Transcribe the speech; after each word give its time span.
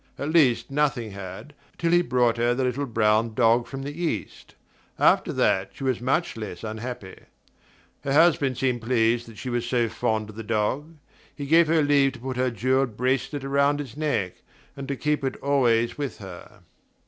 At 0.17 0.29
least 0.31 0.71
nothing 0.71 1.11
had, 1.11 1.53
till 1.77 1.91
he 1.91 2.01
brought 2.01 2.37
her 2.37 2.55
the 2.55 2.63
little 2.63 2.87
brown 2.87 3.35
dog 3.35 3.67
from 3.67 3.83
the 3.83 3.93
East: 4.03 4.55
after 4.97 5.31
that 5.31 5.69
she 5.75 5.83
was 5.83 6.01
much 6.01 6.35
less 6.35 6.63
unhappy. 6.63 7.19
Her 8.03 8.13
husband 8.13 8.57
seemed 8.57 8.81
pleased 8.81 9.27
that 9.27 9.37
she 9.37 9.51
was 9.51 9.63
so 9.67 9.89
fond 9.89 10.31
of 10.31 10.35
the 10.37 10.41
dog; 10.43 10.95
he 11.35 11.45
gave 11.45 11.67
her 11.67 11.83
leave 11.83 12.13
to 12.13 12.19
put 12.19 12.37
her 12.37 12.49
jewelled 12.49 12.97
bracelet 12.97 13.43
around 13.43 13.79
its 13.79 13.95
neck, 13.95 14.41
and 14.75 14.87
to 14.87 14.95
keep 14.95 15.23
it 15.23 15.35
always 15.37 15.99
with 15.99 16.17
her. 16.17 16.61